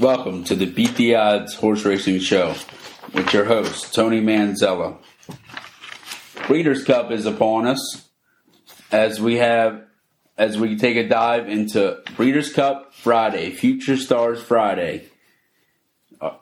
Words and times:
Welcome 0.00 0.44
to 0.44 0.54
the 0.54 0.64
Beat 0.64 0.96
the 0.96 1.16
Odds 1.16 1.52
Horse 1.52 1.84
Racing 1.84 2.20
Show 2.20 2.54
with 3.12 3.34
your 3.34 3.44
host, 3.44 3.94
Tony 3.94 4.22
Manzella. 4.22 4.96
Breeders' 6.46 6.84
Cup 6.84 7.10
is 7.10 7.26
upon 7.26 7.66
us 7.66 8.08
as 8.90 9.20
we 9.20 9.36
have 9.36 9.84
as 10.38 10.56
we 10.56 10.78
take 10.78 10.96
a 10.96 11.06
dive 11.06 11.50
into 11.50 11.98
Breeders' 12.16 12.50
Cup 12.50 12.94
Friday, 12.94 13.50
Future 13.50 13.98
Stars 13.98 14.42
Friday. 14.42 15.10
Uh, 16.18 16.36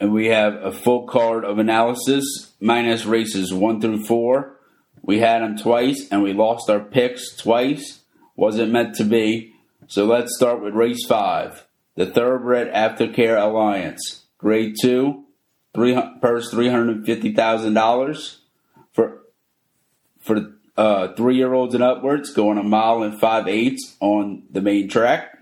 and 0.00 0.10
we 0.10 0.28
have 0.28 0.54
a 0.54 0.72
full 0.72 1.06
card 1.06 1.44
of 1.44 1.58
analysis 1.58 2.54
minus 2.58 3.04
races 3.04 3.52
1 3.52 3.82
through 3.82 4.06
4. 4.06 4.58
We 5.02 5.18
had 5.18 5.42
them 5.42 5.58
twice 5.58 6.08
and 6.10 6.22
we 6.22 6.32
lost 6.32 6.70
our 6.70 6.80
picks 6.80 7.36
twice. 7.36 8.00
Wasn't 8.34 8.72
meant 8.72 8.94
to 8.94 9.04
be. 9.04 9.52
So 9.88 10.06
let's 10.06 10.34
start 10.34 10.62
with 10.62 10.72
race 10.72 11.04
5 11.06 11.66
the 11.96 12.06
Thoroughbred 12.06 12.72
Aftercare 12.72 13.40
Alliance, 13.40 14.24
Grade 14.38 14.76
2, 14.80 15.24
three, 15.74 16.00
purse 16.20 16.52
$350,000 16.52 18.36
for, 18.92 19.22
for 20.20 20.54
uh, 20.76 21.14
three 21.14 21.36
year 21.36 21.52
olds 21.52 21.74
and 21.74 21.84
upwards, 21.84 22.32
going 22.32 22.58
a 22.58 22.62
mile 22.62 23.02
and 23.02 23.18
five 23.20 23.48
eighths 23.48 23.96
on 24.00 24.44
the 24.50 24.60
main 24.60 24.88
track. 24.88 25.38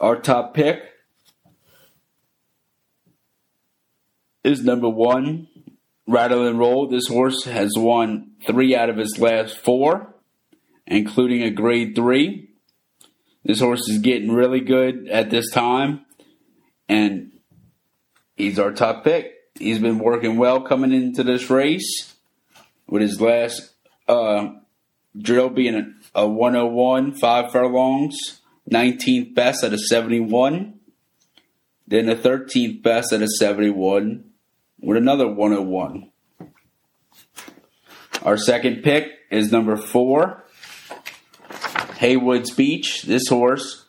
Our 0.00 0.16
top 0.20 0.54
pick 0.54 0.82
is 4.42 4.64
number 4.64 4.88
one, 4.88 5.48
Rattle 6.08 6.46
and 6.46 6.58
Roll. 6.58 6.88
This 6.88 7.06
horse 7.06 7.44
has 7.44 7.72
won 7.76 8.32
three 8.44 8.74
out 8.74 8.90
of 8.90 8.96
his 8.96 9.18
last 9.18 9.56
four, 9.56 10.14
including 10.86 11.42
a 11.42 11.50
grade 11.50 11.94
three. 11.94 12.51
This 13.44 13.60
horse 13.60 13.88
is 13.88 13.98
getting 13.98 14.32
really 14.32 14.60
good 14.60 15.08
at 15.08 15.30
this 15.30 15.50
time, 15.50 16.04
and 16.88 17.32
he's 18.36 18.58
our 18.58 18.72
top 18.72 19.04
pick. 19.04 19.32
He's 19.58 19.78
been 19.78 19.98
working 19.98 20.36
well 20.36 20.60
coming 20.60 20.92
into 20.92 21.22
this 21.22 21.50
race 21.50 22.14
with 22.86 23.02
his 23.02 23.20
last 23.20 23.70
uh, 24.08 24.50
drill 25.20 25.50
being 25.50 25.74
a, 25.74 26.20
a 26.22 26.28
101, 26.28 27.14
five 27.14 27.50
furlongs, 27.50 28.40
19th 28.70 29.34
best 29.34 29.64
at 29.64 29.72
a 29.72 29.78
71, 29.78 30.78
then 31.86 32.08
a 32.08 32.16
13th 32.16 32.82
best 32.82 33.12
at 33.12 33.22
a 33.22 33.28
71 33.28 34.24
with 34.80 34.96
another 34.96 35.26
101. 35.26 36.10
Our 38.22 38.36
second 38.36 38.82
pick 38.82 39.10
is 39.30 39.50
number 39.50 39.76
four, 39.76 40.41
Haywood's 42.02 42.50
Beach. 42.50 43.02
This 43.02 43.28
horse 43.28 43.84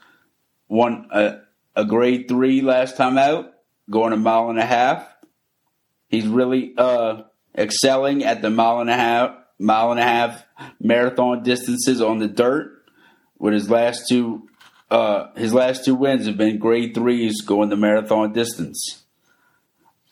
won 0.67 1.08
a, 1.11 1.39
a 1.75 1.83
grade 1.83 2.28
three 2.28 2.61
last 2.61 2.95
time 2.95 3.17
out, 3.17 3.52
going 3.89 4.14
a 4.14 4.17
mile 4.17 4.52
and 4.52 4.59
a 4.59 4.66
half. 4.66 5.03
He's 6.09 6.28
really 6.28 6.75
uh, 6.78 7.23
excelling 7.58 8.23
at 8.23 8.44
the 8.44 8.52
mile 8.52 8.81
and 8.81 8.89
a 8.92 8.95
half, 8.95 9.36
mile 9.58 9.89
and 9.89 10.00
a 10.00 10.03
half 10.03 10.45
marathon 10.80 11.42
distances 11.42 12.03
on 12.03 12.20
the 12.20 12.28
dirt. 12.28 12.86
With 13.39 13.55
his 13.55 13.67
last 13.67 14.03
two, 14.08 14.48
uh, 14.92 15.33
his 15.36 15.52
last 15.52 15.83
two 15.83 15.95
wins 15.95 16.27
have 16.27 16.38
been 16.38 16.59
grade 16.59 16.94
threes 16.94 17.42
going 17.42 17.70
the 17.70 17.77
marathon 17.77 18.31
distance. 18.31 19.05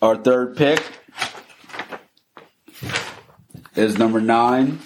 Our 0.02 0.16
third 0.16 0.58
pick 0.58 0.82
is 3.76 4.00
number 4.00 4.20
nine, 4.20 4.80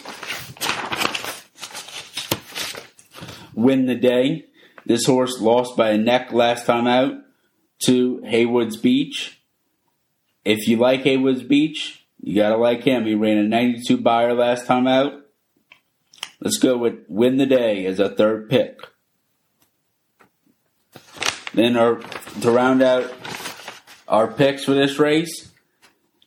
win 3.56 3.86
the 3.88 3.95
day. 3.95 4.45
This 4.86 5.06
horse 5.06 5.42
lost 5.42 5.75
by 5.75 5.89
a 5.89 5.98
neck 5.98 6.31
last 6.31 6.67
time 6.67 6.86
out 6.86 7.14
to 7.86 8.22
Haywood's 8.23 8.78
Beach. 8.78 9.42
If 10.44 10.67
you 10.67 10.78
like 10.78 11.02
Haywood's 11.02 11.42
Beach, 11.42 12.06
you 12.22 12.36
gotta 12.36 12.58
like 12.58 12.84
him. 12.84 13.06
He 13.06 13.16
ran 13.16 13.38
a 13.38 13.44
92 13.44 13.97
Beyer 13.97 14.34
last 14.34 14.67
time 14.67 14.85
out. 14.85 15.13
Let's 16.40 16.57
go 16.57 16.78
with 16.78 17.00
win 17.07 17.38
the 17.38 17.46
day 17.46 17.85
as 17.85 18.00
a 18.00 18.09
third 18.09 18.50
pick. 18.50 18.79
Then 21.53 21.78
our 21.78 21.96
to 22.41 22.52
round 22.52 22.84
out 22.84 23.12
our 24.08 24.28
picks 24.28 24.66
for 24.66 24.74
this 24.74 25.00
race, 25.00 25.52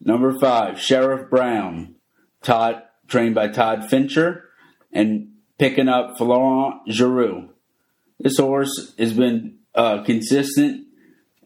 number 0.00 0.36
five, 0.40 0.80
Sheriff 0.80 1.30
Brown, 1.30 1.96
Todd 2.42 2.82
trained 3.06 3.34
by 3.34 3.48
Todd 3.48 3.88
Fincher, 3.88 4.48
and 4.92 5.32
picking 5.58 5.88
up 5.88 6.16
Florent 6.16 6.88
Geroux. 6.88 7.48
This 8.18 8.38
horse 8.38 8.94
has 8.98 9.12
been 9.12 9.58
uh, 9.74 10.02
consistent 10.02 10.86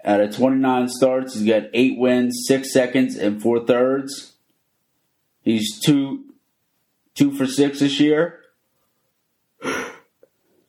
out 0.05 0.21
of 0.21 0.35
29 0.35 0.89
starts. 0.89 1.35
He's 1.35 1.47
got 1.47 1.71
eight 1.75 1.99
wins, 1.99 2.45
six 2.47 2.73
seconds, 2.73 3.17
and 3.17 3.43
four 3.43 3.65
thirds. 3.65 4.33
He's 5.43 5.81
two 5.81 6.25
two 7.15 7.33
for 7.33 7.47
six 7.47 7.81
this 7.81 8.01
year. 8.01 8.41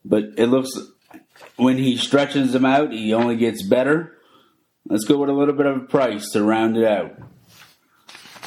But 0.06 0.34
it 0.38 0.48
looks 0.48 0.70
when 1.56 1.78
he 1.78 1.98
stretches 1.98 2.54
them 2.54 2.66
out, 2.66 2.92
he 2.92 3.14
only 3.14 3.38
gets 3.38 3.64
better. 3.64 4.18
Let's 4.88 5.06
go 5.06 5.18
with 5.18 5.30
a 5.30 5.34
little 5.34 5.54
bit 5.54 5.66
of 5.66 5.78
a 5.78 5.86
price 5.86 6.32
to 6.32 6.44
round 6.44 6.78
it 6.78 6.86
out. 6.86 7.16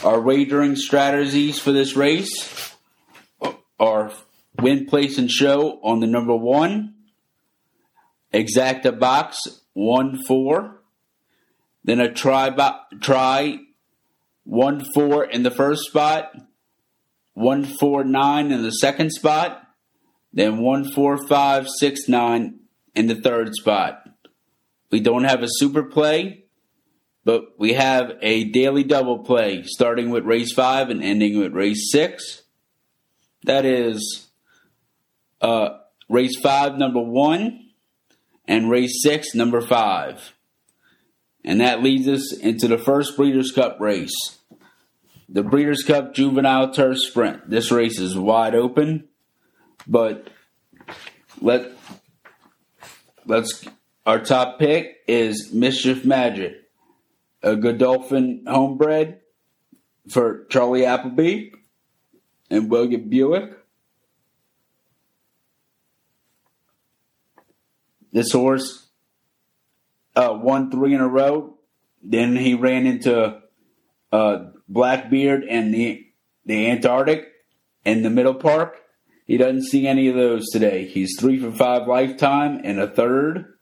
Our 0.04 0.20
wagering 0.20 0.76
strategies 0.76 1.58
for 1.58 1.72
this 1.72 1.96
race 1.96 2.74
are 3.80 4.12
win, 4.60 4.86
place, 4.86 5.18
and 5.18 5.30
show 5.30 5.80
on 5.82 6.00
the 6.00 6.06
number 6.06 6.34
one. 6.34 6.94
Exacta 8.32 8.98
box 8.98 9.38
one 9.72 10.18
four. 10.26 10.82
Then 11.84 12.00
a 12.00 12.12
try 12.12 12.50
bo- 12.50 12.80
try 13.00 13.60
one 14.44 14.84
four 14.94 15.24
in 15.24 15.42
the 15.42 15.50
first 15.50 15.84
spot. 15.84 16.32
One 17.34 17.64
four 17.64 18.02
nine 18.04 18.50
in 18.50 18.62
the 18.62 18.72
second 18.72 19.10
spot. 19.10 19.62
Then 20.32 20.58
one 20.58 20.90
four 20.90 21.26
five 21.28 21.68
six 21.78 22.08
nine 22.08 22.60
in 22.94 23.06
the 23.06 23.14
third 23.14 23.54
spot. 23.54 24.02
We 24.90 25.00
don't 25.00 25.24
have 25.24 25.42
a 25.42 25.48
super 25.48 25.82
play, 25.82 26.44
but 27.24 27.58
we 27.58 27.74
have 27.74 28.12
a 28.22 28.44
daily 28.44 28.84
double 28.84 29.18
play 29.20 29.62
starting 29.64 30.10
with 30.10 30.24
race 30.24 30.52
five 30.52 30.90
and 30.90 31.02
ending 31.02 31.38
with 31.38 31.52
race 31.52 31.90
six. 31.90 32.42
That 33.44 33.64
is 33.64 34.25
uh, 35.40 35.78
race 36.08 36.38
five, 36.40 36.76
number 36.78 37.00
one, 37.00 37.70
and 38.46 38.70
race 38.70 39.02
six, 39.02 39.34
number 39.34 39.60
five. 39.60 40.34
And 41.44 41.60
that 41.60 41.82
leads 41.82 42.08
us 42.08 42.32
into 42.32 42.66
the 42.68 42.78
first 42.78 43.16
Breeders' 43.16 43.52
Cup 43.52 43.78
race. 43.80 44.38
The 45.28 45.42
Breeders' 45.42 45.84
Cup 45.84 46.14
Juvenile 46.14 46.72
Turf 46.72 46.98
Sprint. 46.98 47.48
This 47.50 47.70
race 47.70 47.98
is 47.98 48.16
wide 48.16 48.54
open, 48.54 49.08
but 49.86 50.28
let 51.40 51.72
let's 53.26 53.64
our 54.04 54.20
top 54.20 54.58
pick 54.58 54.98
is 55.08 55.52
Mischief 55.52 56.04
Magic, 56.04 56.54
a 57.42 57.56
Godolphin 57.56 58.44
homebred 58.46 59.18
for 60.08 60.44
Charlie 60.48 60.84
Appleby 60.84 61.50
and 62.50 62.70
William 62.70 63.08
Buick. 63.08 63.52
This 68.12 68.32
horse 68.32 68.88
uh, 70.14 70.38
won 70.40 70.70
three 70.70 70.94
in 70.94 71.00
a 71.00 71.08
row. 71.08 71.58
Then 72.02 72.36
he 72.36 72.54
ran 72.54 72.86
into 72.86 73.40
uh, 74.12 74.38
Blackbeard 74.68 75.44
and 75.44 75.74
the 75.74 76.06
the 76.44 76.70
Antarctic 76.70 77.32
in 77.84 78.02
the 78.02 78.10
middle 78.10 78.34
park. 78.34 78.78
He 79.26 79.36
doesn't 79.36 79.64
see 79.64 79.88
any 79.88 80.08
of 80.08 80.14
those 80.14 80.48
today. 80.50 80.86
He's 80.86 81.16
three 81.18 81.38
for 81.38 81.50
five 81.50 81.88
lifetime 81.88 82.60
and 82.62 82.78
a 82.78 82.86
third. 82.86 83.54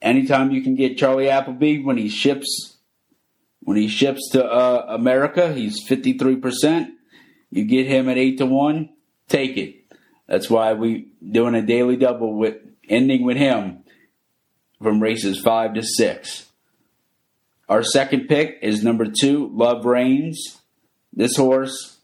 Anytime 0.00 0.52
you 0.52 0.62
can 0.62 0.76
get 0.76 0.96
Charlie 0.96 1.28
Appleby 1.28 1.82
when 1.82 1.98
he 1.98 2.08
ships 2.08 2.78
when 3.60 3.76
he 3.76 3.88
ships 3.88 4.30
to 4.30 4.44
uh, 4.44 4.86
America, 4.88 5.52
he's 5.52 5.82
fifty 5.86 6.16
three 6.16 6.36
percent. 6.36 6.90
You 7.50 7.64
get 7.64 7.86
him 7.86 8.08
at 8.08 8.18
eight 8.18 8.38
to 8.38 8.46
one, 8.46 8.90
take 9.28 9.56
it. 9.56 9.85
That's 10.26 10.50
why 10.50 10.72
we 10.72 11.12
doing 11.26 11.54
a 11.54 11.62
daily 11.62 11.96
double 11.96 12.34
with 12.34 12.56
ending 12.88 13.24
with 13.24 13.36
him 13.36 13.84
from 14.82 15.02
races 15.02 15.40
five 15.40 15.74
to 15.74 15.82
six. 15.82 16.46
Our 17.68 17.82
second 17.82 18.28
pick 18.28 18.58
is 18.62 18.82
number 18.82 19.06
two, 19.06 19.50
Love 19.52 19.84
Reigns. 19.84 20.60
This 21.12 21.36
horse 21.36 21.98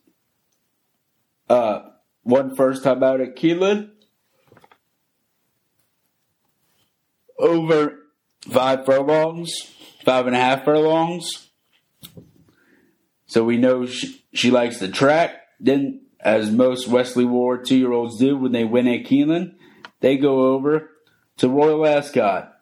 uh, 1.49 1.81
won 2.25 2.57
first 2.57 2.83
time 2.83 3.03
out 3.03 3.21
at 3.21 3.37
Keeneland. 3.37 3.91
Over 7.39 7.99
five 8.51 8.85
furlongs, 8.85 9.53
five 10.05 10.27
and 10.27 10.35
a 10.35 10.39
half 10.39 10.65
furlongs. 10.65 11.49
So 13.27 13.45
we 13.45 13.57
know 13.57 13.87
she, 13.87 14.25
she 14.33 14.51
likes 14.51 14.79
the 14.79 14.89
track. 14.89 15.35
Then 15.61 16.03
as 16.23 16.51
most 16.51 16.89
Wesley 16.89 17.25
Ward 17.25 17.67
two 17.67 17.77
year 17.77 17.93
olds 17.93 18.19
do 18.19 18.37
when 18.37 18.53
they 18.53 18.65
win 18.65 18.87
at 18.87 19.05
Keeneland, 19.05 19.55
they 20.01 20.17
go 20.17 20.55
over 20.55 20.91
to 21.39 21.49
Royal 21.49 21.87
Ascot 21.87 22.55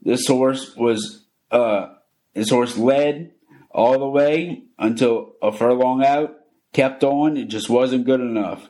This 0.00 0.26
horse 0.26 0.76
was 0.76 1.24
uh, 1.50 1.94
his 2.34 2.50
horse 2.50 2.78
led 2.78 3.32
all 3.70 3.98
the 3.98 4.08
way 4.08 4.64
until 4.78 5.34
a 5.42 5.52
furlong 5.52 6.04
out, 6.04 6.36
kept 6.72 7.02
on. 7.02 7.36
It 7.36 7.48
just 7.48 7.68
wasn't 7.68 8.06
good 8.06 8.20
enough. 8.20 8.68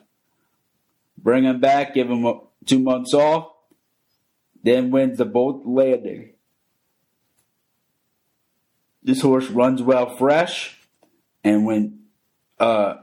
Bring 1.17 1.43
him 1.43 1.59
back, 1.59 1.93
give 1.93 2.09
him 2.09 2.25
two 2.65 2.79
months 2.79 3.13
off, 3.13 3.51
then 4.63 4.91
wins 4.91 5.17
the 5.17 5.25
Bolton 5.25 5.73
Landing. 5.73 6.31
This 9.03 9.21
horse 9.21 9.47
runs 9.47 9.81
well 9.81 10.15
fresh, 10.15 10.77
and 11.43 11.65
when 11.65 12.03
uh, 12.59 12.95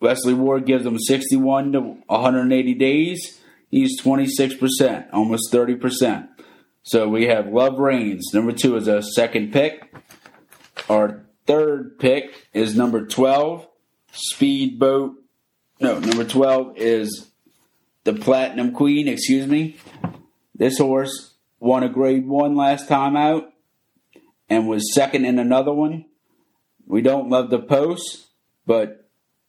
Wesley 0.00 0.34
Ward 0.34 0.64
gives 0.66 0.86
him 0.86 0.98
61 0.98 1.72
to 1.72 1.80
180 1.80 2.74
days, 2.74 3.40
he's 3.70 4.00
26%, 4.00 5.08
almost 5.12 5.52
30%. 5.52 6.28
So 6.82 7.08
we 7.08 7.26
have 7.26 7.48
Love 7.48 7.78
Reigns. 7.78 8.32
Number 8.32 8.52
two 8.52 8.76
is 8.76 8.88
a 8.88 9.02
second 9.02 9.52
pick. 9.52 9.94
Our 10.88 11.24
third 11.46 11.98
pick 11.98 12.48
is 12.52 12.76
number 12.76 13.06
12, 13.06 13.66
Speedboat. 14.12 15.14
No, 15.80 15.98
number 15.98 16.24
12 16.24 16.76
is 16.76 17.30
the 18.04 18.14
Platinum 18.14 18.72
Queen, 18.72 19.08
excuse 19.08 19.46
me. 19.46 19.76
This 20.54 20.78
horse 20.78 21.34
won 21.60 21.82
a 21.82 21.88
grade 21.88 22.26
one 22.26 22.56
last 22.56 22.88
time 22.88 23.16
out 23.16 23.52
and 24.48 24.68
was 24.68 24.94
second 24.94 25.24
in 25.24 25.38
another 25.38 25.72
one. 25.72 26.06
We 26.86 27.02
don't 27.02 27.28
love 27.28 27.50
the 27.50 27.58
post, 27.58 28.28
but 28.66 29.07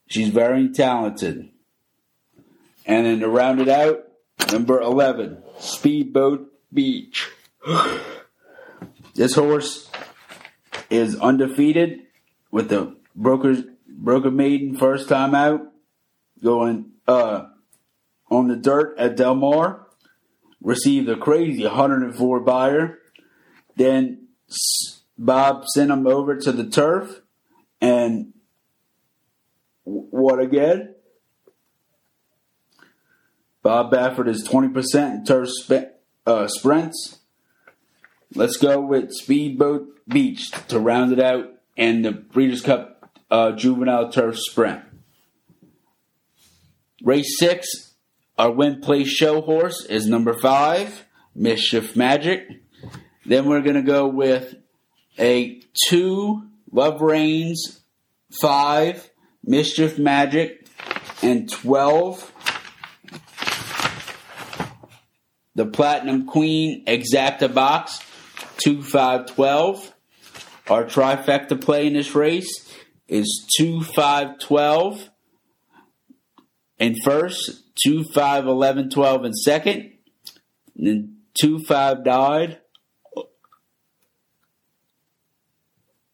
she's 0.10 0.30
very 0.30 0.70
talented. 0.70 1.50
And 2.86 3.06
then 3.06 3.20
to 3.20 3.30
round 3.30 3.62
it 3.62 3.70
out, 3.70 4.04
number 4.52 4.82
11, 4.82 5.42
Speedboat 5.60 6.52
Beach. 6.74 7.30
this 9.16 9.36
horse 9.36 9.90
is 10.90 11.16
undefeated 11.16 12.02
with 12.52 12.70
the 12.70 12.96
broker 13.16 13.64
broker 13.88 14.32
maiden 14.32 14.76
first 14.78 15.10
time 15.10 15.36
out 15.36 15.62
going 16.44 16.92
uh, 17.08 17.46
on 18.30 18.48
the 18.48 18.56
dirt 18.56 18.98
at 18.98 19.16
Del 19.16 19.36
Mar. 19.36 19.86
Received 20.62 21.08
a 21.08 21.16
crazy 21.16 21.64
104 21.64 22.40
Beyer 22.42 23.00
Then 23.78 24.28
Bob 25.18 25.66
sent 25.68 25.90
him 25.90 26.06
over 26.06 26.36
to 26.36 26.52
the 26.52 26.66
turf 26.66 27.22
and 27.80 28.34
what 29.90 30.40
again? 30.40 30.96
Bob 33.62 33.92
Baffert 33.92 34.28
is 34.28 34.48
20% 34.48 35.16
in 35.16 35.26
turf 35.26 35.50
sp- 35.52 35.98
uh, 36.26 36.48
sprints. 36.48 37.20
Let's 38.36 38.58
go 38.58 38.80
with 38.80 39.12
Speedboat 39.12 40.08
Beach 40.08 40.52
to 40.68 40.80
round 40.80 41.12
it 41.12 41.20
out 41.20 41.50
and 41.76 42.06
the 42.06 42.12
Breeders' 42.12 42.62
Cup 42.62 43.12
uh, 43.32 43.52
Juvenile 43.54 44.12
Turf 44.12 44.38
Sprint. 44.38 44.84
Race 47.02 47.38
six, 47.40 47.96
our 48.38 48.52
win 48.52 48.82
place 48.82 49.08
show 49.08 49.42
horse 49.42 49.86
is 49.86 50.06
number 50.06 50.34
five, 50.34 51.06
Mischief 51.34 51.96
Magic. 51.96 52.48
Then 53.26 53.46
we're 53.48 53.62
going 53.62 53.76
to 53.76 53.82
go 53.82 54.08
with 54.08 54.56
a 55.18 55.62
two, 55.88 56.44
Love 56.72 57.02
Reigns, 57.02 57.82
five, 58.42 59.09
Mischief 59.44 59.98
Magic, 59.98 60.68
and 61.22 61.50
12, 61.50 62.34
the 65.56 65.66
Platinum 65.66 66.26
Queen 66.26 66.86
Exacta 66.86 67.54
Box, 67.54 68.00
2, 68.64 68.84
5, 68.84 69.26
12. 69.28 69.94
Our 70.70 70.84
trifecta 70.86 71.60
play 71.60 71.88
in 71.88 71.94
this 71.94 72.14
race 72.14 72.70
is 73.08 73.46
2, 73.58 73.84
5, 73.84 74.40
12 74.40 75.10
in 76.78 76.96
first, 77.04 77.64
2, 77.84 78.04
5, 78.14 78.46
11, 78.48 78.90
12 78.90 79.26
in 79.26 79.34
second, 79.34 79.94
and 80.78 80.88
then 80.88 81.18
2, 81.42 81.60
5 81.60 82.06
died, 82.06 82.60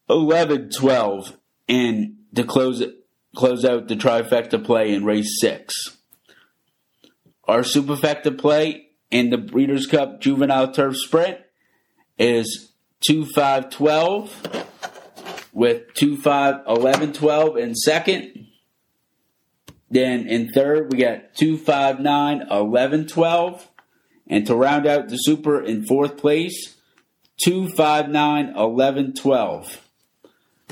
11, 0.08 0.70
12 0.70 1.36
in 1.68 2.16
to 2.34 2.44
close 2.44 2.82
close 3.36 3.64
out 3.64 3.86
the 3.86 3.94
trifecta 3.94 4.62
play 4.62 4.92
in 4.92 5.04
race 5.04 5.38
six. 5.40 5.96
Our 7.44 7.60
superfecta 7.60 8.36
play 8.36 8.88
in 9.10 9.30
the 9.30 9.38
Breeders' 9.38 9.86
Cup 9.86 10.20
Juvenile 10.20 10.72
Turf 10.72 10.96
Sprint 10.96 11.38
is 12.18 12.72
2 13.06 13.26
5 13.26 13.70
12 13.70 14.66
with 15.52 15.94
2 15.94 16.16
5 16.16 16.54
11 16.66 17.12
12 17.12 17.56
in 17.56 17.74
second. 17.74 18.48
Then 19.88 20.26
in 20.26 20.48
third, 20.48 20.90
we 20.90 20.98
got 20.98 21.34
2 21.34 21.58
5 21.58 22.00
9 22.00 22.46
11 22.50 23.06
12. 23.06 23.68
And 24.28 24.44
to 24.46 24.56
round 24.56 24.88
out 24.88 25.08
the 25.08 25.16
super 25.16 25.62
in 25.62 25.86
fourth 25.86 26.16
place, 26.16 26.76
2 27.44 27.68
5 27.68 28.08
9 28.08 28.54
11 28.56 29.14
12. 29.14 29.85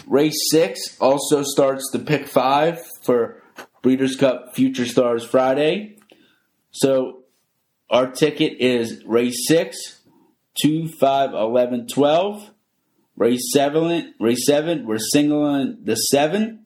Race 0.06 0.38
6 0.50 0.98
also 1.00 1.42
starts 1.42 1.88
the 1.92 1.98
pick 1.98 2.26
5 2.26 2.80
for 3.02 3.42
Breeders' 3.82 4.16
Cup 4.16 4.54
Future 4.54 4.86
Stars 4.86 5.24
Friday. 5.24 5.98
So 6.70 7.24
our 7.90 8.10
ticket 8.10 8.54
is 8.60 9.04
race 9.04 9.46
6, 9.46 10.00
2, 10.62 10.88
5, 10.88 11.32
11, 11.32 11.86
12. 11.86 12.50
Race 13.16 13.52
7, 13.52 14.14
race 14.18 14.46
7 14.46 14.86
we're 14.86 14.98
singling 14.98 15.78
the 15.84 15.94
7. 15.94 16.64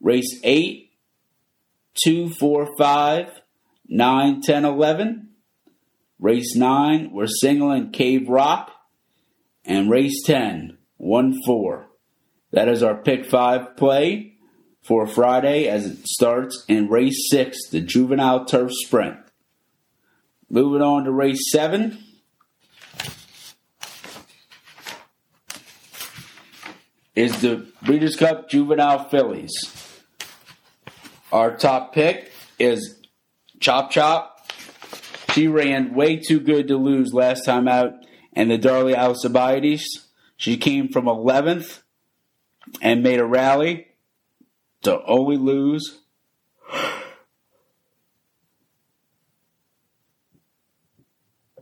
Race 0.00 0.40
8, 0.42 0.90
2, 2.02 2.30
4, 2.30 2.68
5, 2.78 3.26
9, 3.88 4.40
10, 4.40 4.64
11. 4.64 5.28
Race 6.18 6.56
9, 6.56 7.10
we're 7.12 7.26
singling 7.26 7.90
Cave 7.90 8.28
Rock. 8.28 8.70
And 9.64 9.90
race 9.90 10.22
10, 10.24 10.78
1, 10.96 11.42
4. 11.44 11.88
That 12.52 12.68
is 12.68 12.82
our 12.82 12.94
pick 12.94 13.24
5 13.24 13.76
play 13.76 14.36
for 14.82 15.06
Friday 15.06 15.68
as 15.68 15.86
it 15.86 16.06
starts 16.06 16.64
in 16.68 16.88
race 16.88 17.28
6, 17.30 17.68
the 17.70 17.80
Juvenile 17.80 18.44
Turf 18.44 18.72
Sprint. 18.72 19.16
Moving 20.50 20.82
on 20.82 21.04
to 21.04 21.10
race 21.10 21.50
seven. 21.50 21.98
Is 27.14 27.40
the 27.40 27.66
Breeders' 27.82 28.16
Cup 28.16 28.50
Juvenile 28.50 29.08
Fillies. 29.08 30.02
Our 31.30 31.56
top 31.56 31.94
pick 31.94 32.32
is 32.58 33.00
Chop 33.60 33.90
Chop. 33.90 34.50
She 35.32 35.48
ran 35.48 35.94
way 35.94 36.16
too 36.16 36.38
good 36.38 36.68
to 36.68 36.76
lose 36.76 37.14
last 37.14 37.46
time 37.46 37.66
out 37.66 37.94
in 38.34 38.48
the 38.48 38.58
Darley 38.58 38.94
Alcibiades. 38.94 40.06
She 40.36 40.58
came 40.58 40.88
from 40.88 41.06
11th 41.06 41.80
and 42.80 43.02
made 43.02 43.18
a 43.20 43.24
rally 43.24 43.88
to 44.82 45.02
only 45.04 45.36
lose 45.36 46.00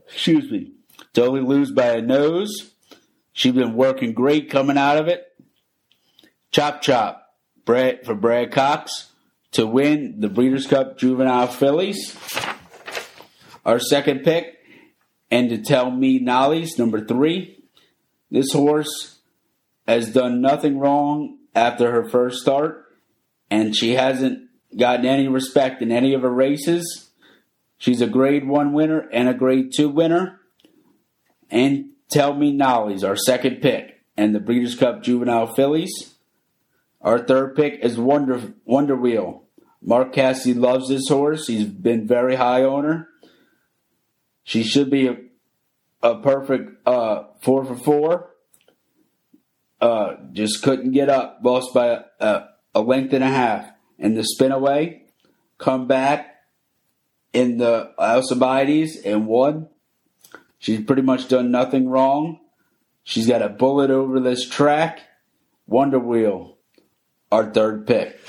excuse 0.06 0.50
me, 0.50 0.72
to 1.14 1.24
only 1.24 1.40
lose 1.40 1.70
by 1.70 1.86
a 1.86 2.02
nose. 2.02 2.72
She's 3.32 3.52
been 3.52 3.74
working 3.74 4.12
great 4.12 4.50
coming 4.50 4.76
out 4.76 4.98
of 4.98 5.08
it. 5.08 5.26
Chop 6.50 6.82
chop, 6.82 7.34
Brad 7.64 8.04
for 8.04 8.14
Brad 8.14 8.50
Cox 8.52 9.10
to 9.52 9.66
win 9.66 10.20
the 10.20 10.28
Breeders' 10.28 10.66
Cup 10.66 10.98
Juvenile 10.98 11.46
Fillies. 11.46 12.16
Our 13.64 13.78
second 13.78 14.24
pick, 14.24 14.58
and 15.30 15.48
to 15.50 15.58
tell 15.58 15.90
me 15.90 16.18
Nolly's 16.18 16.78
number 16.78 17.04
three. 17.04 17.56
This 18.30 18.52
horse 18.52 19.19
has 19.90 20.12
done 20.12 20.40
nothing 20.40 20.78
wrong 20.78 21.38
after 21.52 21.90
her 21.90 22.08
first 22.08 22.40
start, 22.40 22.84
and 23.50 23.76
she 23.76 23.94
hasn't 23.94 24.48
gotten 24.78 25.04
any 25.04 25.26
respect 25.26 25.82
in 25.82 25.90
any 25.90 26.14
of 26.14 26.22
her 26.22 26.32
races. 26.32 27.10
She's 27.76 28.00
a 28.00 28.06
grade 28.06 28.46
one 28.46 28.72
winner 28.72 29.08
and 29.12 29.28
a 29.28 29.34
grade 29.34 29.72
two 29.74 29.88
winner. 29.88 30.38
And 31.50 31.86
Tell 32.08 32.34
Me 32.34 32.52
Nolly's 32.52 33.02
our 33.02 33.16
second 33.16 33.62
pick, 33.62 34.04
and 34.16 34.32
the 34.32 34.38
Breeders' 34.38 34.76
Cup 34.76 35.02
Juvenile 35.02 35.52
Fillies. 35.54 36.14
Our 37.00 37.18
third 37.18 37.56
pick 37.56 37.80
is 37.80 37.98
Wonder 37.98 38.54
Wonder 38.64 38.94
Wheel. 38.94 39.42
Mark 39.82 40.12
Cassidy 40.12 40.54
loves 40.54 40.88
this 40.88 41.08
horse. 41.08 41.48
He's 41.48 41.66
been 41.66 42.06
very 42.06 42.36
high 42.36 42.62
on 42.62 42.84
her. 42.84 43.08
She 44.44 44.62
should 44.62 44.88
be 44.90 45.08
a, 45.08 45.16
a 46.00 46.20
perfect 46.20 46.86
uh, 46.86 47.24
four 47.40 47.64
for 47.64 47.76
four. 47.76 48.29
Uh, 49.80 50.16
just 50.32 50.62
couldn't 50.62 50.92
get 50.92 51.08
up. 51.08 51.40
Lost 51.42 51.72
by 51.72 52.04
a, 52.20 52.44
a 52.74 52.80
length 52.80 53.12
and 53.12 53.24
a 53.24 53.28
half. 53.28 53.70
And 53.98 54.16
the 54.16 54.26
Spinaway, 54.38 55.02
come 55.58 55.86
back, 55.86 56.30
in 57.32 57.58
the 57.58 57.92
Alcibiades 57.98 58.96
and 58.96 59.26
won. 59.26 59.68
She's 60.58 60.84
pretty 60.84 61.02
much 61.02 61.28
done 61.28 61.50
nothing 61.50 61.88
wrong. 61.88 62.40
She's 63.02 63.26
got 63.26 63.42
a 63.42 63.48
bullet 63.48 63.90
over 63.90 64.20
this 64.20 64.48
track. 64.48 65.00
Wonder 65.66 65.98
Wheel, 65.98 66.58
our 67.30 67.50
third 67.50 67.86
pick. 67.86 68.20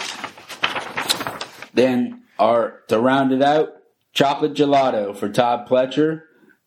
Then 1.74 2.24
our 2.38 2.81
to 2.88 3.00
round 3.00 3.31
it 3.31 3.41
out, 3.41 3.70
Chocolate 4.13 4.53
Gelato 4.53 5.15
for 5.15 5.29
Todd 5.29 5.67
Pletcher 5.67 6.24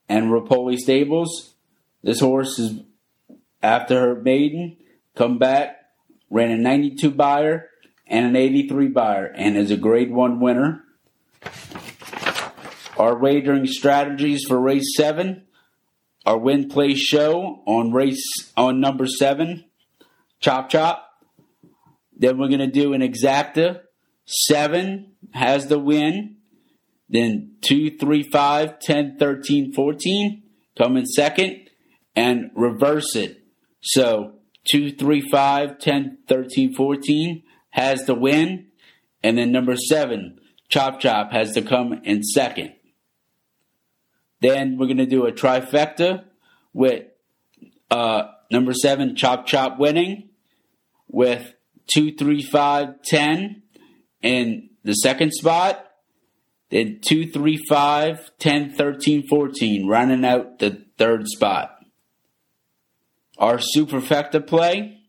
and 0.09 0.31
Repole 0.31 0.77
Stables. 0.77 1.55
This 2.03 2.21
horse 2.21 2.59
is 2.59 2.81
after 3.65 3.99
her 3.99 4.15
maiden, 4.15 4.77
come 5.17 5.39
back, 5.39 5.77
ran 6.29 6.51
a 6.51 6.57
92 6.59 7.11
Beyer 7.11 7.71
and 8.07 8.27
an 8.27 8.37
83 8.37 8.89
Beyer, 8.89 9.33
and 9.35 9.57
is 9.57 9.71
a 9.71 9.77
grade 9.77 10.13
one 10.13 10.39
winner. 10.39 10.85
Our 12.99 13.19
wagering 13.19 13.67
strategies 13.67 14.45
for 14.47 14.61
race 14.61 14.95
seven, 14.97 15.45
our 16.27 16.39
win 16.39 16.69
play 16.69 16.95
show 16.95 17.63
on 17.67 17.93
race 17.93 18.23
on 18.57 18.81
number 18.81 19.07
seven, 19.07 19.65
chop 20.41 20.69
chop. 20.69 21.11
Then 22.17 22.39
we're 22.39 22.51
gonna 22.51 22.71
do 22.71 22.93
an 22.93 23.01
exacta. 23.01 23.81
Seven 24.27 25.13
has 25.33 25.67
the 25.67 25.79
win. 25.79 26.37
Then 27.09 27.57
two, 27.61 27.97
three, 27.99 28.23
five, 28.23 28.79
10, 28.79 29.17
13, 29.19 29.73
14 29.73 30.43
come 30.77 30.97
in 30.97 31.07
second 31.07 31.69
and 32.17 32.51
reverse 32.55 33.15
it. 33.17 33.44
So 33.85 34.33
two, 34.65 34.91
three, 34.91 35.21
five, 35.31 35.79
10, 35.79 36.19
13, 36.27 36.75
14 36.75 37.43
has 37.71 38.07
the 38.07 38.15
win. 38.15 38.67
And 39.23 39.39
then 39.39 39.53
number 39.53 39.77
seven, 39.77 40.39
Chop 40.69 41.01
Chop, 41.01 41.33
has 41.33 41.53
to 41.53 41.63
come 41.63 42.01
in 42.05 42.23
second. 42.23 42.75
Then 44.41 44.77
we're 44.79 44.87
going 44.87 44.97
to 44.99 45.07
do 45.07 45.27
a 45.27 45.33
trifecta 45.33 46.25
with 46.73 47.05
uh, 47.91 48.25
number 48.51 48.73
seven, 48.73 49.17
Chop 49.17 49.47
Chop 49.47 49.79
winning 49.79 50.31
with 51.09 51.55
two, 51.87 52.15
three, 52.15 52.43
five, 52.43 53.03
10 53.05 53.63
in 54.23 54.71
the 54.83 54.95
second 54.95 55.33
spot. 55.33 55.87
Then 56.71 57.01
two, 57.07 57.31
three, 57.31 57.63
five, 57.69 58.31
10, 58.39 58.75
13, 58.75 59.29
14, 59.29 59.87
running 59.87 60.25
out 60.25 60.59
the 60.59 60.85
third 60.99 61.27
spot. 61.29 61.74
Our 63.39 63.59
superfecta 63.59 64.47
play 64.47 65.01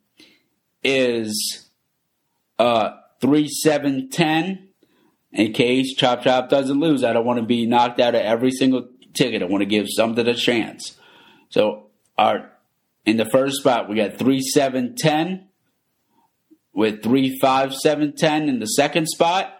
is 0.84 1.70
uh, 2.58 2.92
3, 3.22 3.48
7, 3.48 4.10
10. 4.10 4.70
In 5.32 5.52
case 5.52 5.94
Chop 5.96 6.24
Chop 6.24 6.50
doesn't 6.50 6.80
lose, 6.80 7.04
I 7.04 7.12
don't 7.12 7.26
want 7.26 7.40
to 7.40 7.46
be 7.46 7.66
knocked 7.66 8.00
out 8.00 8.16
of 8.16 8.22
every 8.22 8.52
single 8.52 8.88
ticket. 9.14 9.42
I 9.42 9.46
want 9.46 9.62
to 9.62 9.66
give 9.66 9.88
something 9.90 10.26
a 10.26 10.34
chance. 10.34 10.98
So 11.50 11.88
our 12.18 12.52
in 13.06 13.18
the 13.18 13.26
first 13.26 13.58
spot 13.58 13.90
we 13.90 13.96
got 13.98 14.18
3, 14.18 14.42
7, 14.42 14.96
10 14.96 15.48
with 16.74 17.04
3, 17.04 17.38
5, 17.40 17.76
7, 17.76 18.16
10 18.16 18.50
in 18.50 18.60
the 18.60 18.66
second 18.66 19.08
spot. 19.08 19.52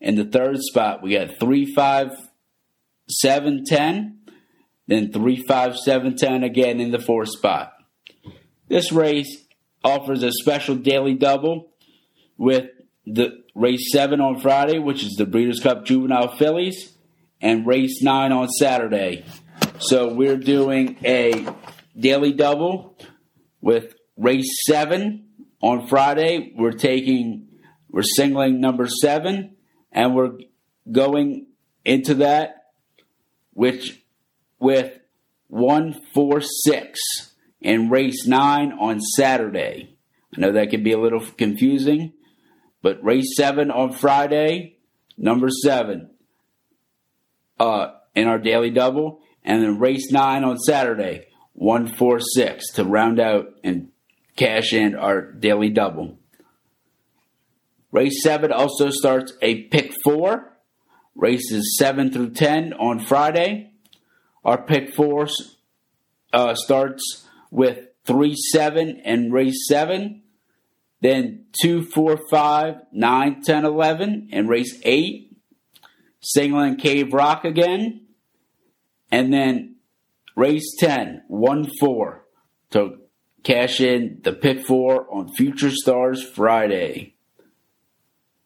In 0.00 0.14
the 0.14 0.24
third 0.24 0.58
spot 0.60 1.02
we 1.02 1.12
got 1.12 1.38
3, 1.38 1.74
5, 1.74 2.28
7, 3.08 3.64
10. 3.66 4.18
Then 4.86 5.12
3, 5.12 5.44
5, 5.46 5.76
7, 5.76 6.16
10 6.16 6.42
again 6.42 6.80
in 6.80 6.90
the 6.90 6.98
fourth 6.98 7.28
spot. 7.28 7.74
This 8.70 8.92
race 8.92 9.36
offers 9.82 10.22
a 10.22 10.30
special 10.30 10.76
daily 10.76 11.14
double 11.14 11.72
with 12.38 12.66
the 13.04 13.42
race 13.52 13.90
7 13.90 14.20
on 14.20 14.38
Friday, 14.38 14.78
which 14.78 15.02
is 15.02 15.16
the 15.16 15.26
Breeders' 15.26 15.58
Cup 15.58 15.84
Juvenile 15.84 16.36
Fillies, 16.36 16.96
and 17.40 17.66
race 17.66 18.00
9 18.00 18.30
on 18.30 18.48
Saturday. 18.48 19.24
So 19.80 20.14
we're 20.14 20.36
doing 20.36 20.98
a 21.04 21.48
daily 21.98 22.32
double 22.32 22.96
with 23.60 23.96
race 24.16 24.48
7 24.68 25.26
on 25.60 25.88
Friday. 25.88 26.52
We're 26.56 26.70
taking, 26.70 27.48
we're 27.90 28.04
singling 28.04 28.60
number 28.60 28.86
7, 28.86 29.56
and 29.90 30.14
we're 30.14 30.38
going 30.90 31.46
into 31.84 32.14
that 32.14 32.66
which 33.52 34.00
with 34.60 34.96
146 35.48 37.29
and 37.62 37.90
race 37.90 38.26
9 38.26 38.72
on 38.72 39.00
Saturday. 39.00 39.96
I 40.36 40.40
know 40.40 40.52
that 40.52 40.70
can 40.70 40.82
be 40.82 40.92
a 40.92 40.98
little 40.98 41.20
confusing, 41.20 42.12
but 42.82 43.02
race 43.04 43.36
7 43.36 43.70
on 43.70 43.92
Friday, 43.92 44.78
number 45.16 45.48
7 45.50 46.10
uh, 47.58 47.86
in 48.14 48.26
our 48.26 48.38
daily 48.38 48.70
double, 48.70 49.20
and 49.44 49.62
then 49.62 49.78
race 49.78 50.10
9 50.10 50.44
on 50.44 50.58
Saturday, 50.58 51.26
146 51.54 52.72
to 52.72 52.84
round 52.84 53.20
out 53.20 53.54
and 53.62 53.88
cash 54.36 54.72
in 54.72 54.94
our 54.94 55.20
daily 55.20 55.68
double. 55.68 56.18
Race 57.92 58.22
7 58.22 58.52
also 58.52 58.90
starts 58.90 59.32
a 59.42 59.64
pick 59.64 59.92
4. 60.04 60.46
Races 61.16 61.76
7 61.76 62.12
through 62.12 62.30
10 62.30 62.72
on 62.74 63.00
Friday. 63.00 63.72
Our 64.44 64.62
pick 64.62 64.94
4 64.94 65.28
uh, 66.32 66.54
starts 66.54 67.28
with 67.50 67.88
3 68.04 68.34
7 68.52 69.02
and 69.04 69.32
race 69.32 69.66
7. 69.68 70.22
Then 71.00 71.46
2 71.62 71.82
4 71.82 72.18
5, 72.30 72.74
9 72.92 73.42
10 73.42 73.64
11 73.64 74.28
and 74.32 74.48
race 74.48 74.80
8. 74.84 75.36
Singling 76.20 76.76
Cave 76.76 77.12
Rock 77.12 77.44
again. 77.44 78.06
And 79.10 79.32
then 79.32 79.76
race 80.36 80.76
10, 80.78 81.24
1 81.28 81.70
4 81.78 82.24
to 82.70 82.98
cash 83.42 83.80
in 83.80 84.20
the 84.22 84.32
pick 84.32 84.64
4 84.66 85.06
on 85.12 85.32
Future 85.34 85.70
Stars 85.70 86.22
Friday. 86.22 87.14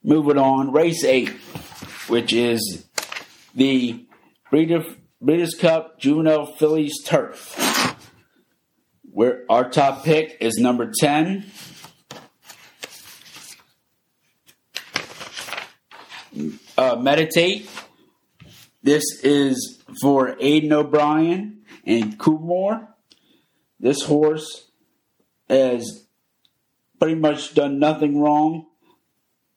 Moving 0.02 0.38
on, 0.38 0.72
race 0.72 1.02
8, 1.04 1.30
which 2.08 2.32
is 2.32 2.86
the 3.54 4.06
Breeders' 4.50 5.54
Cup 5.54 5.98
Juvenile 5.98 6.46
Fillies 6.46 7.02
Turf. 7.04 7.73
Where 9.14 9.44
our 9.48 9.70
top 9.70 10.02
pick 10.02 10.38
is 10.40 10.56
number 10.58 10.90
10. 10.92 11.44
Uh, 16.76 16.96
meditate. 16.96 17.70
This 18.82 19.04
is 19.22 19.80
for 20.02 20.36
Aidan 20.40 20.72
O'Brien 20.72 21.62
and 21.86 22.18
Coolmore. 22.18 22.88
This 23.78 24.02
horse 24.02 24.68
has 25.48 26.08
pretty 26.98 27.14
much 27.14 27.54
done 27.54 27.78
nothing 27.78 28.20
wrong. 28.20 28.66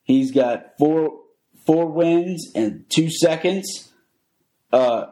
He's 0.04 0.32
got 0.32 0.78
four 0.78 1.22
four 1.66 1.88
wins 1.88 2.52
and 2.54 2.88
two 2.90 3.10
seconds. 3.10 3.92
Uh, 4.72 5.08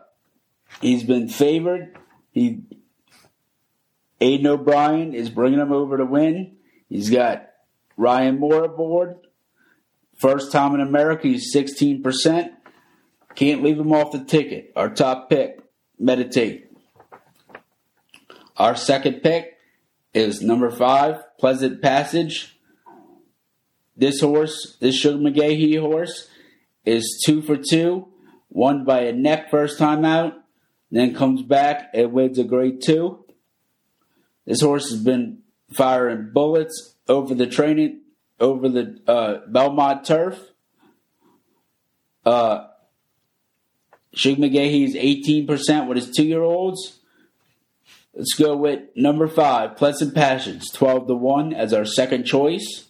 he's 0.81 1.03
been 1.03 1.29
favored. 1.29 1.97
He 2.29 2.61
Aidan 4.21 4.47
O'Brien 4.47 5.13
is 5.13 5.29
bringing 5.29 5.59
him 5.59 5.71
over 5.71 5.97
to 5.97 6.05
win. 6.05 6.57
He's 6.89 7.09
got 7.09 7.49
Ryan 7.97 8.39
Moore 8.39 8.63
aboard. 8.63 9.17
First 10.17 10.51
time 10.51 10.73
in 10.75 10.81
America, 10.81 11.27
he's 11.27 11.53
16%. 11.53 12.49
Can't 13.35 13.63
leave 13.63 13.79
him 13.79 13.91
off 13.91 14.13
the 14.13 14.23
ticket. 14.23 14.71
Our 14.75 14.89
top 14.89 15.29
pick, 15.29 15.59
Meditate. 15.99 16.71
Our 18.55 18.75
second 18.75 19.21
pick 19.21 19.57
is 20.13 20.41
number 20.41 20.71
five, 20.71 21.21
Pleasant 21.37 21.81
Passage. 21.81 22.57
This 23.97 24.21
horse, 24.21 24.77
this 24.79 24.95
Shug 24.95 25.15
McGaughey 25.15 25.79
horse, 25.79 26.29
is 26.85 27.21
two 27.25 27.41
for 27.41 27.57
two. 27.57 28.07
Won 28.49 28.85
by 28.85 29.01
a 29.01 29.11
neck 29.11 29.51
first 29.51 29.77
time 29.77 30.05
out, 30.05 30.33
then 30.89 31.13
comes 31.13 31.41
back 31.41 31.89
and 31.93 32.13
wins 32.13 32.39
a 32.39 32.45
grade 32.45 32.81
two. 32.81 33.24
This 34.45 34.61
horse 34.61 34.89
has 34.89 35.01
been 35.01 35.39
firing 35.73 36.29
bullets 36.31 36.95
over 37.07 37.33
the 37.33 37.47
training, 37.47 38.01
over 38.39 38.69
the 38.69 38.99
uh, 39.07 39.39
Belmont 39.47 40.05
turf. 40.05 40.39
Uh, 42.25 42.67
Shug 44.13 44.37
McGaughey 44.37 44.85
is 44.85 44.95
18% 44.95 45.87
with 45.87 45.97
his 45.97 46.11
two 46.11 46.25
year 46.25 46.41
olds. 46.41 46.99
Let's 48.13 48.33
go 48.33 48.55
with 48.55 48.81
number 48.95 49.27
five, 49.27 49.75
Pleasant 49.75 50.15
Passions, 50.15 50.71
12 50.71 51.07
to 51.07 51.15
1 51.15 51.53
as 51.53 51.73
our 51.73 51.83
second 51.83 52.23
choice. 52.23 52.85